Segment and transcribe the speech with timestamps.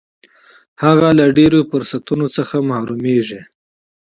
[0.83, 3.41] هغه له ډېرو فرصتونو څخه محرومیږي.